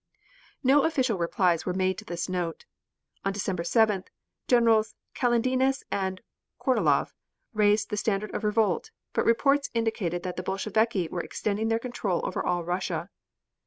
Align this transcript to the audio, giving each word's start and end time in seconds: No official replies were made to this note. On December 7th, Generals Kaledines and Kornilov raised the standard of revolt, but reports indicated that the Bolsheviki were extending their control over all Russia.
No 0.63 0.83
official 0.83 1.19
replies 1.19 1.63
were 1.63 1.75
made 1.75 1.99
to 1.99 2.05
this 2.05 2.27
note. 2.27 2.65
On 3.23 3.31
December 3.31 3.61
7th, 3.61 4.07
Generals 4.47 4.95
Kaledines 5.13 5.83
and 5.91 6.21
Kornilov 6.59 7.13
raised 7.53 7.91
the 7.91 7.97
standard 7.97 8.33
of 8.33 8.43
revolt, 8.43 8.89
but 9.13 9.25
reports 9.25 9.69
indicated 9.75 10.23
that 10.23 10.37
the 10.37 10.41
Bolsheviki 10.43 11.07
were 11.07 11.21
extending 11.21 11.67
their 11.67 11.77
control 11.77 12.25
over 12.25 12.43
all 12.43 12.63
Russia. 12.63 13.11